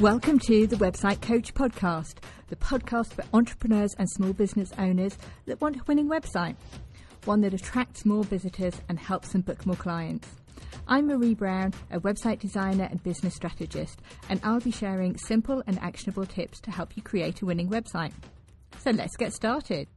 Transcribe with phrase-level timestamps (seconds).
[0.00, 2.16] Welcome to the Website Coach Podcast,
[2.48, 6.56] the podcast for entrepreneurs and small business owners that want a winning website,
[7.24, 10.28] one that attracts more visitors and helps them book more clients.
[10.86, 15.78] I'm Marie Brown, a website designer and business strategist, and I'll be sharing simple and
[15.78, 18.12] actionable tips to help you create a winning website.
[18.76, 19.88] So let's get started.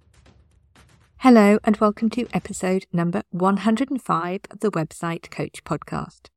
[1.18, 6.28] Hello, and welcome to episode number 105 of the Website Coach Podcast.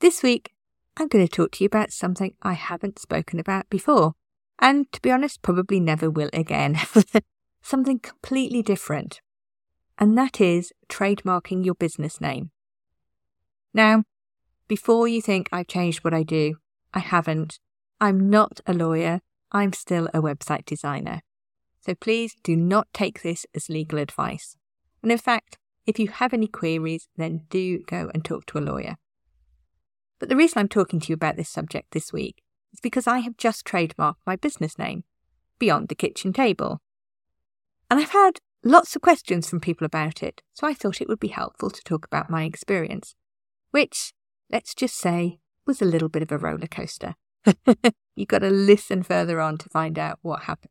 [0.00, 0.55] This week,
[0.96, 4.14] I'm going to talk to you about something I haven't spoken about before,
[4.58, 6.78] and to be honest, probably never will again.
[7.62, 9.20] something completely different,
[9.98, 12.50] and that is trademarking your business name.
[13.74, 14.04] Now,
[14.68, 16.56] before you think I've changed what I do,
[16.94, 17.58] I haven't.
[18.00, 19.20] I'm not a lawyer,
[19.52, 21.20] I'm still a website designer.
[21.80, 24.56] So please do not take this as legal advice.
[25.02, 28.60] And in fact, if you have any queries, then do go and talk to a
[28.60, 28.96] lawyer.
[30.18, 33.18] But the reason I'm talking to you about this subject this week is because I
[33.18, 35.04] have just trademarked my business name,
[35.58, 36.80] Beyond the Kitchen Table.
[37.90, 41.20] And I've had lots of questions from people about it, so I thought it would
[41.20, 43.14] be helpful to talk about my experience,
[43.70, 44.12] which,
[44.50, 47.14] let's just say, was a little bit of a roller coaster.
[48.16, 50.70] You've got to listen further on to find out what happened.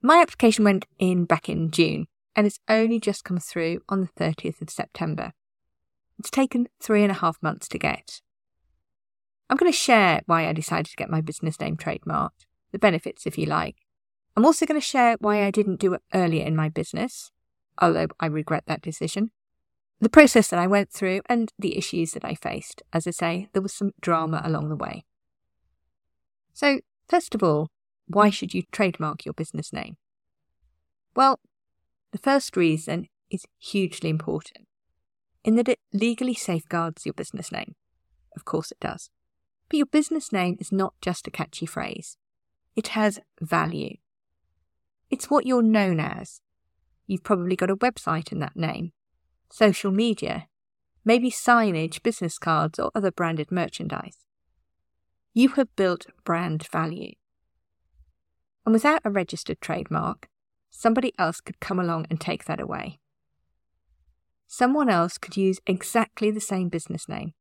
[0.00, 4.24] My application went in back in June and it's only just come through on the
[4.24, 5.32] 30th of September.
[6.18, 8.20] It's taken three and a half months to get.
[9.50, 13.26] I'm going to share why I decided to get my business name trademarked, the benefits,
[13.26, 13.76] if you like.
[14.36, 17.30] I'm also going to share why I didn't do it earlier in my business,
[17.80, 19.30] although I regret that decision,
[20.00, 22.82] the process that I went through, and the issues that I faced.
[22.92, 25.04] As I say, there was some drama along the way.
[26.52, 27.68] So, first of all,
[28.06, 29.96] why should you trademark your business name?
[31.16, 31.40] Well,
[32.12, 34.66] the first reason is hugely important
[35.44, 37.74] in that it legally safeguards your business name.
[38.36, 39.10] Of course, it does.
[39.68, 42.16] But your business name is not just a catchy phrase,
[42.74, 43.96] it has value.
[45.10, 46.40] It's what you're known as.
[47.06, 48.92] You've probably got a website in that name,
[49.50, 50.48] social media,
[51.04, 54.18] maybe signage, business cards, or other branded merchandise.
[55.32, 57.12] You have built brand value.
[58.66, 60.28] And without a registered trademark,
[60.70, 62.98] somebody else could come along and take that away
[64.48, 67.34] someone else could use exactly the same business name.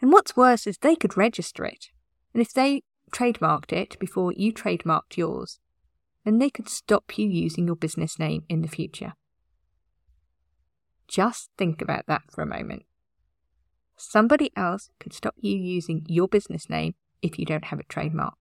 [0.00, 1.86] And what's worse is they could register it.
[2.32, 5.58] And if they trademarked it before you trademarked yours,
[6.24, 9.14] then they could stop you using your business name in the future.
[11.08, 12.84] Just think about that for a moment.
[13.96, 18.34] Somebody else could stop you using your business name if you don't have it trademarked.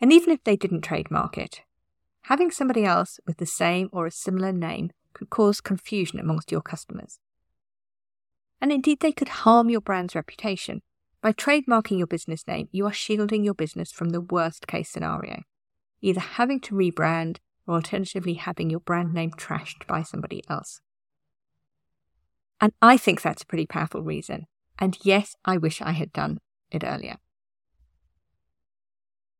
[0.00, 1.62] And even if they didn't trademark it,
[2.22, 6.62] having somebody else with the same or a similar name could cause confusion amongst your
[6.62, 7.18] customers.
[8.60, 10.82] And indeed, they could harm your brand's reputation.
[11.22, 15.42] By trademarking your business name, you are shielding your business from the worst case scenario,
[16.00, 20.80] either having to rebrand or alternatively having your brand name trashed by somebody else.
[22.60, 24.46] And I think that's a pretty powerful reason.
[24.78, 26.38] And yes, I wish I had done
[26.70, 27.16] it earlier.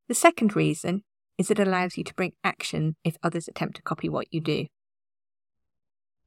[0.08, 1.04] The second reason
[1.38, 4.66] is it allows you to bring action if others attempt to copy what you do.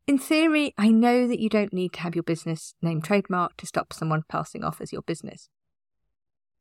[0.06, 3.66] In theory, I know that you don't need to have your business name trademarked to
[3.66, 5.48] stop someone passing off as your business.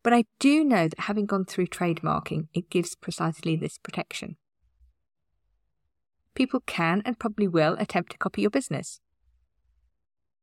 [0.04, 4.36] But I do know that having gone through trademarking, it gives precisely this protection.
[6.34, 9.00] People can and probably will attempt to copy your business.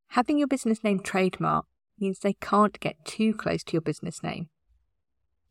[0.09, 1.63] Having your business name trademarked
[1.99, 4.49] means they can't get too close to your business name.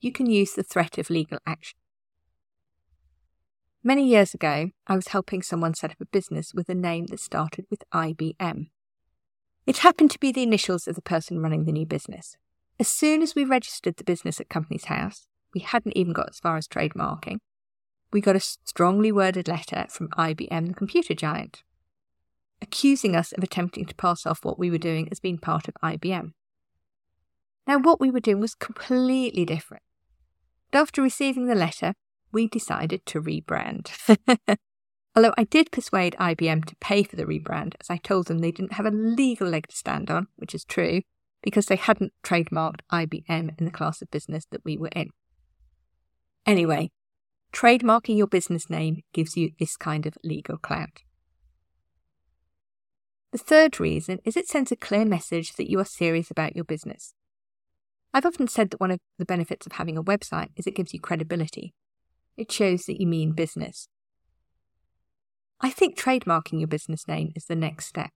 [0.01, 1.79] You can use the threat of legal action.
[3.89, 7.21] Many years ago, I was helping someone set up a business with a name that
[7.21, 8.67] started with IBM.
[9.65, 12.37] It happened to be the initials of the person running the new business.
[12.79, 16.39] As soon as we registered the business at Companies House, we hadn't even got as
[16.39, 17.39] far as trademarking.
[18.13, 21.63] We got a strongly worded letter from IBM, the computer giant,
[22.61, 25.73] accusing us of attempting to pass off what we were doing as being part of
[25.83, 26.35] IBM.
[27.67, 29.83] Now, what we were doing was completely different.
[30.71, 31.95] But after receiving the letter,
[32.33, 33.91] we decided to rebrand.
[35.17, 38.53] Although I did persuade IBM to pay for the rebrand, as I told them they
[38.53, 41.03] didn't have a legal leg to stand on, which is true,
[41.43, 45.11] because they hadn't trademarked IBM in the class of business that we were in.
[46.47, 46.91] Anyway,
[47.53, 51.03] trademarking your business name gives you this kind of legal clout.
[53.33, 56.65] The third reason is it sends a clear message that you are serious about your
[56.65, 57.13] business.
[58.15, 60.95] I've often said that one of the benefits of having a website is it gives
[60.95, 61.75] you credibility.
[62.39, 63.89] It shows that you mean business.
[65.61, 68.11] I think trademarking your business name is the next step.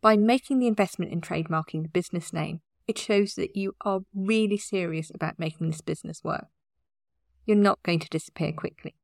[0.00, 4.58] By making the investment in trademarking the business name, it shows that you are really
[4.58, 6.46] serious about making this business work.
[7.46, 8.96] You're not going to disappear quickly.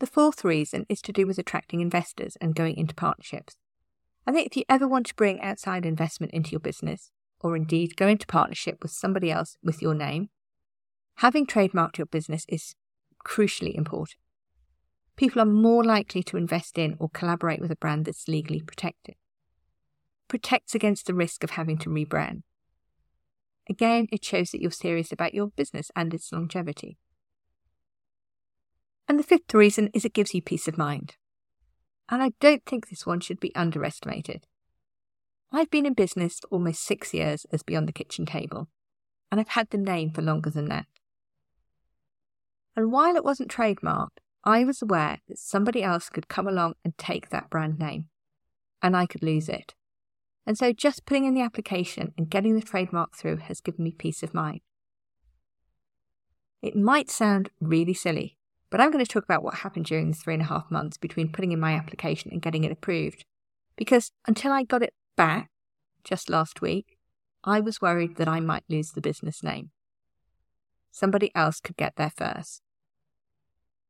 [0.00, 3.54] The fourth reason is to do with attracting investors and going into partnerships.
[4.26, 7.96] I think if you ever want to bring outside investment into your business, or indeed
[7.96, 10.30] go into partnership with somebody else with your name,
[11.16, 12.74] having trademarked your business is
[13.26, 14.16] crucially important.
[15.16, 19.14] People are more likely to invest in or collaborate with a brand that's legally protected.
[20.28, 22.42] Protects against the risk of having to rebrand.
[23.68, 26.98] Again, it shows that you're serious about your business and its longevity.
[29.08, 31.16] And the fifth reason is it gives you peace of mind.
[32.08, 34.46] And I don't think this one should be underestimated.
[35.52, 38.68] I've been in business for almost six years as Beyond the Kitchen Table,
[39.30, 40.86] and I've had the name for longer than that.
[42.76, 46.96] And while it wasn't trademarked, I was aware that somebody else could come along and
[46.98, 48.06] take that brand name,
[48.82, 49.74] and I could lose it.
[50.46, 53.92] And so just putting in the application and getting the trademark through has given me
[53.92, 54.60] peace of mind.
[56.60, 58.38] It might sound really silly,
[58.70, 60.96] but I'm going to talk about what happened during the three and a half months
[60.96, 63.24] between putting in my application and getting it approved.
[63.76, 65.50] Because until I got it back
[66.04, 66.96] just last week,
[67.44, 69.70] I was worried that I might lose the business name.
[70.90, 72.61] Somebody else could get there first.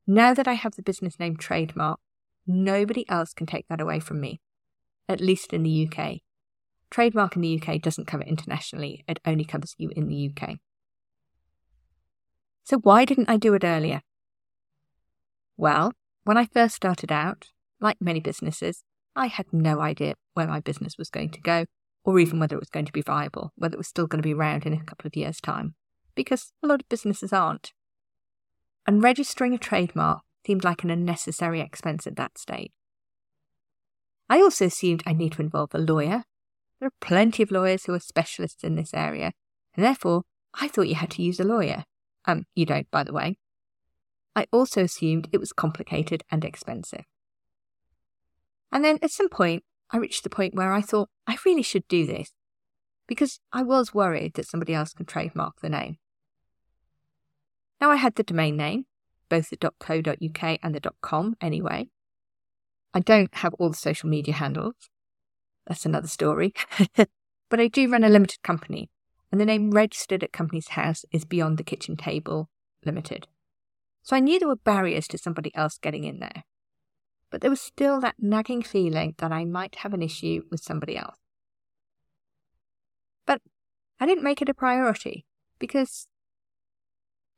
[0.07, 2.01] Now that I have the business name trademark,
[2.47, 4.41] nobody else can take that away from me,
[5.09, 6.21] at least in the UK.
[6.91, 10.59] Trademark in the UK doesn't cover internationally, it only covers you in the UK.
[12.65, 14.03] So, why didn't I do it earlier?
[15.57, 15.93] Well,
[16.25, 17.47] when I first started out,
[17.81, 18.85] like many businesses,
[19.15, 21.67] I had no idea where my business was going to go,
[22.05, 24.27] or even whether it was going to be viable, whether it was still going to
[24.27, 25.75] be around in a couple of years' time,
[26.15, 27.73] because a lot of businesses aren't.
[28.87, 32.73] And registering a trademark seemed like an unnecessary expense at that stage.
[34.29, 36.25] I also assumed I'd need to involve a lawyer
[36.83, 39.31] there are plenty of lawyers who are specialists in this area,
[39.77, 41.85] and therefore I thought you had to use a lawyer.
[42.25, 43.39] Um, you don't, by the way.
[44.35, 47.05] I also assumed it was complicated and expensive.
[48.73, 49.63] And then at some point,
[49.93, 52.33] I reached the point where I thought I really should do this
[53.07, 55.99] because I was worried that somebody else could trademark the name.
[57.83, 58.87] Now I had the domain name,
[59.29, 61.89] both the .co.uk and the .com anyway.
[62.95, 64.77] I don't have all the social media handles,
[65.67, 66.55] that's another story.
[66.95, 68.89] but I do run a limited company,
[69.33, 72.49] and the name registered at Companies House is Beyond the Kitchen Table
[72.85, 73.27] Limited.
[74.05, 76.45] So I knew there were barriers to somebody else getting in there.
[77.31, 80.97] But there was still that nagging feeling that I might have an issue with somebody
[80.97, 81.19] else.
[83.27, 83.43] But
[83.99, 85.27] I didn't make it a priority
[85.59, 86.07] because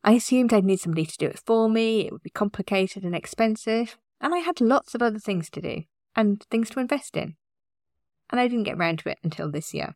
[0.04, 3.14] I assumed I'd need somebody to do it for me, it would be complicated and
[3.14, 5.82] expensive, and I had lots of other things to do
[6.14, 7.34] and things to invest in
[8.30, 9.94] and I didn't get round to it until this year.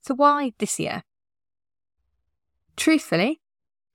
[0.00, 1.02] So, why this year?
[2.76, 3.40] Truthfully,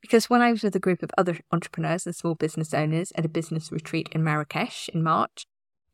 [0.01, 3.25] because when I was with a group of other entrepreneurs and small business owners at
[3.25, 5.45] a business retreat in Marrakesh in March,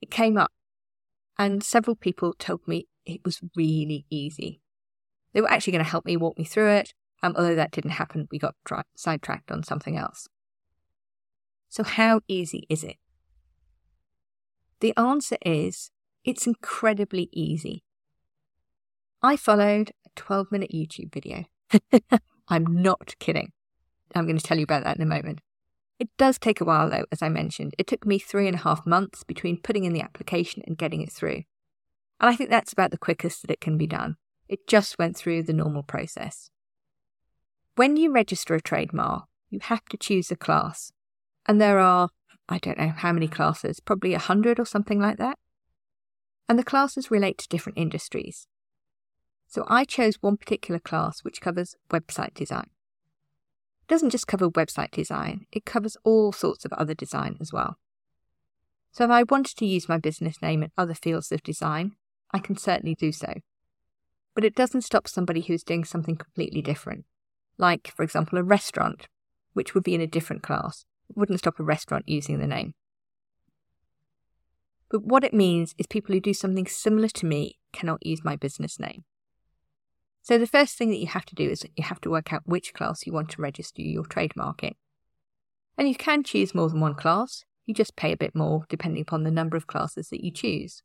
[0.01, 0.51] it came up,
[1.37, 4.61] and several people told me it was really easy.
[5.33, 6.93] They were actually going to help me walk me through it,
[7.25, 8.55] um, although that didn't happen, we got
[8.95, 10.27] sidetracked on something else.
[11.69, 12.97] So, how easy is it?
[14.79, 15.89] The answer is
[16.23, 17.83] it's incredibly easy.
[19.23, 21.45] I followed a 12 minute YouTube video.
[22.47, 23.51] I'm not kidding.
[24.13, 25.39] I'm going to tell you about that in a moment.
[25.97, 27.73] It does take a while, though, as I mentioned.
[27.79, 31.01] It took me three and a half months between putting in the application and getting
[31.01, 31.43] it through.
[32.19, 34.17] And I think that's about the quickest that it can be done.
[34.47, 36.51] It just went through the normal process.
[37.75, 40.91] When you register a trademark, you have to choose a class.
[41.45, 42.09] And there are,
[42.49, 45.37] I don't know how many classes, probably a hundred or something like that
[46.47, 48.47] and the classes relate to different industries.
[49.47, 52.69] So I chose one particular class which covers website design.
[53.81, 57.77] It doesn't just cover website design, it covers all sorts of other design as well.
[58.91, 61.95] So if I wanted to use my business name in other fields of design,
[62.31, 63.35] I can certainly do so.
[64.33, 67.05] But it doesn't stop somebody who's doing something completely different,
[67.57, 69.07] like, for example, a restaurant,
[69.53, 70.85] which would be in a different class.
[71.09, 72.73] It wouldn't stop a restaurant using the name.
[74.89, 78.35] But what it means is people who do something similar to me cannot use my
[78.35, 79.03] business name.
[80.21, 82.47] So the first thing that you have to do is you have to work out
[82.47, 84.73] which class you want to register your trademark in.
[85.77, 89.01] And you can choose more than one class, you just pay a bit more depending
[89.01, 90.81] upon the number of classes that you choose.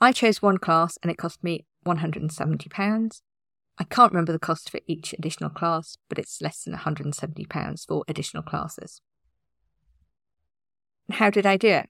[0.00, 3.20] I chose one class and it cost me £170.
[3.78, 8.04] I can't remember the cost for each additional class, but it's less than £170 for
[8.06, 9.00] additional classes.
[11.10, 11.88] How did I do it?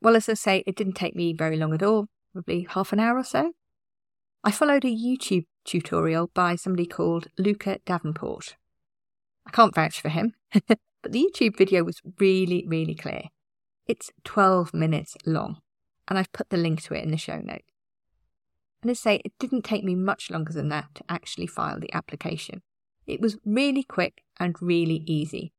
[0.00, 3.00] Well, as I say, it didn't take me very long at all, probably half an
[3.00, 3.52] hour or so.
[4.44, 8.56] I followed a YouTube tutorial by somebody called Luca Davenport.
[9.46, 10.34] I can't vouch for him,
[10.66, 13.24] but the YouTube video was really, really clear.
[13.86, 15.58] It's 12 minutes long,
[16.08, 17.71] and I've put the link to it in the show notes.
[18.82, 21.92] And I say, it didn't take me much longer than that to actually file the
[21.94, 22.62] application.
[23.06, 25.52] It was really quick and really easy.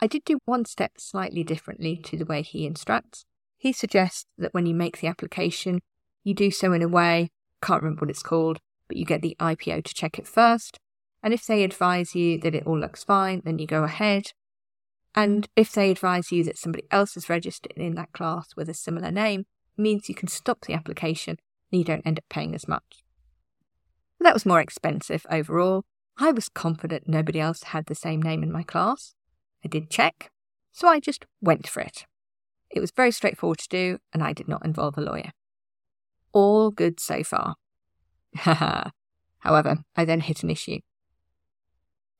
[0.00, 3.24] I did do one step slightly differently to the way he instructs.
[3.56, 5.80] He suggests that when you make the application,
[6.22, 7.30] you do so in a way,
[7.62, 8.58] can't remember what it's called,
[8.88, 10.78] but you get the IPO to check it first.
[11.22, 14.32] And if they advise you that it all looks fine, then you go ahead.
[15.14, 18.74] And if they advise you that somebody else is registered in that class with a
[18.74, 19.44] similar name,
[19.76, 21.38] means you can stop the application
[21.70, 23.02] and you don't end up paying as much.
[24.20, 25.84] That was more expensive overall.
[26.18, 29.14] I was confident nobody else had the same name in my class.
[29.64, 30.30] I did check,
[30.72, 32.04] so I just went for it.
[32.70, 35.32] It was very straightforward to do, and I did not involve a lawyer.
[36.32, 37.56] All good so far.
[38.34, 40.80] However, I then hit an issue.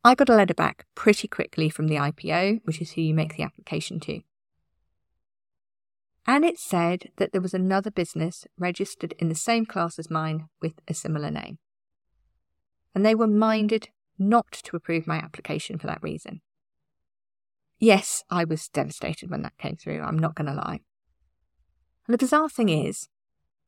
[0.03, 3.37] I got a letter back pretty quickly from the IPO, which is who you make
[3.37, 4.23] the application to.
[6.27, 10.49] And it said that there was another business registered in the same class as mine
[10.61, 11.59] with a similar name.
[12.95, 16.43] And they were minded not to approve my application for that reason.
[17.79, 20.81] Yes, I was devastated when that came through, I'm not going to lie.
[22.07, 23.09] And the bizarre thing is,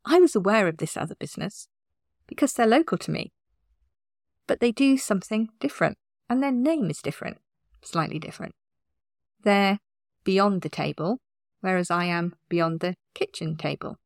[0.05, 1.69] I was aware of this other business
[2.27, 3.33] because they're local to me.
[4.47, 5.97] But they do something different,
[6.29, 7.39] and their name is different,
[7.83, 8.55] slightly different.
[9.45, 9.79] They're
[10.25, 11.21] beyond the table,
[11.63, 13.97] whereas I am beyond the kitchen table.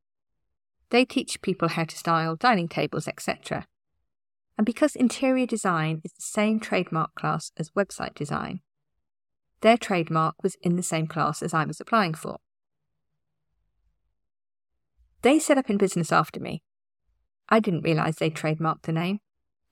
[0.89, 3.67] They teach people how to style dining tables, etc.
[4.57, 8.61] And because interior design is the same trademark class as website design,
[9.61, 12.37] their trademark was in the same class as I was applying for.
[15.23, 16.61] They set up in business after me.
[17.49, 19.19] I didn't realise they trademarked the name.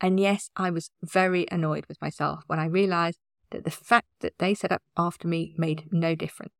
[0.01, 3.19] And yes, I was very annoyed with myself when I realised
[3.51, 6.53] that the fact that they set up after me made no difference.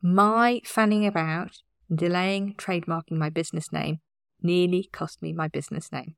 [0.00, 1.58] My fanning about
[1.92, 3.98] delaying trademarking my business name
[4.40, 6.14] nearly cost me my business name.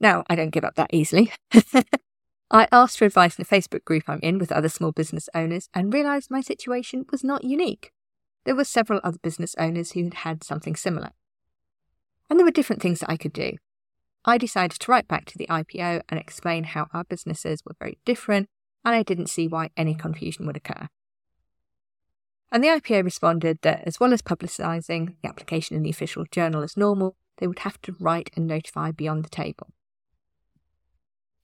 [0.00, 1.32] Now, I don't give up that easily.
[2.50, 5.68] I asked for advice in a Facebook group I'm in with other small business owners
[5.74, 7.90] and realised my situation was not unique.
[8.44, 11.10] There were several other business owners who had had something similar.
[12.30, 13.52] And there were different things that I could do.
[14.24, 17.98] I decided to write back to the IPO and explain how our businesses were very
[18.04, 18.48] different,
[18.84, 20.88] and I didn't see why any confusion would occur.
[22.50, 26.62] And the IPO responded that as well as publicising the application in the official journal
[26.62, 29.68] as normal, they would have to write and notify beyond the table.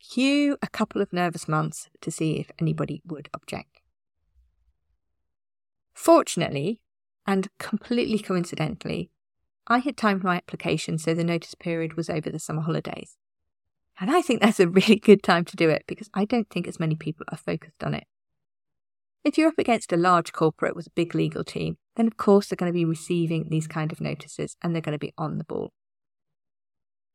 [0.01, 3.81] Cue a couple of nervous months to see if anybody would object.
[5.93, 6.81] Fortunately,
[7.27, 9.11] and completely coincidentally,
[9.67, 13.17] I had timed my application so the notice period was over the summer holidays.
[14.01, 16.67] And I think that's a really good time to do it because I don't think
[16.67, 18.07] as many people are focused on it.
[19.25, 22.49] If you're up against a large corporate with a big legal team, then of course
[22.49, 25.39] they're going to be receiving these kind of notices and they're going to be on
[25.39, 25.73] the ball.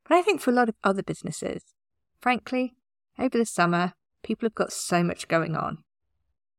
[0.08, 1.62] But I think for a lot of other businesses,
[2.20, 2.74] frankly,
[3.18, 5.78] over the summer, people have got so much going on.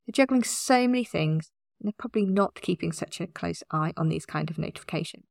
[0.05, 4.09] They're juggling so many things and they're probably not keeping such a close eye on
[4.09, 5.25] these kind of notifications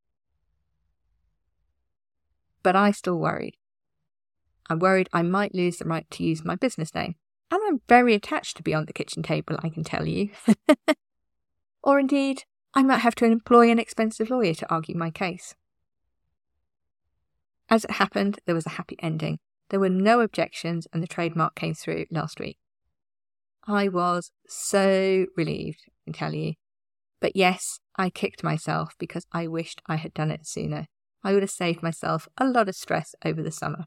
[2.63, 3.55] but I still worried.
[4.69, 7.15] I'm worried I might lose the right to use my business name.
[7.51, 10.31] And I'm very attached to Beyond the Kitchen Table, I can tell you.
[11.83, 15.55] or indeed, I might have to employ an expensive lawyer to argue my case.
[17.71, 19.39] As it happened, there was a happy ending.
[19.71, 22.59] There were no objections, and the trademark came through last week.
[23.67, 26.55] I was so relieved, I can tell you.
[27.21, 30.87] But yes, I kicked myself because I wished I had done it sooner.
[31.23, 33.85] I would have saved myself a lot of stress over the summer.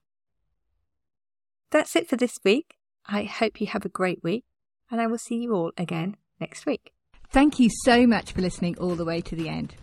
[1.72, 2.76] That's it for this week.
[3.06, 4.46] I hope you have a great week,
[4.90, 6.94] and I will see you all again next week.
[7.32, 9.76] Thank you so much for listening all the way to the end.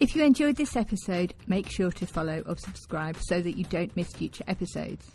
[0.00, 3.96] If you enjoyed this episode, make sure to follow or subscribe so that you don't
[3.96, 5.10] miss future episodes.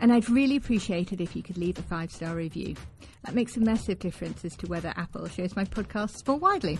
[0.00, 2.76] And I'd really appreciate it if you could leave a five star review.
[3.24, 6.78] That makes a massive difference as to whether Apple shows my podcasts more widely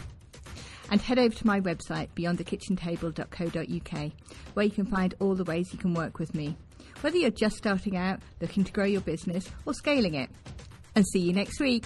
[0.91, 4.13] and head over to my website beyondthekitchentable.co.uk
[4.55, 6.57] where you can find all the ways you can work with me,
[7.01, 10.31] whether you're just starting out, looking to grow your business, or scaling it.
[10.95, 11.85] And see you next week.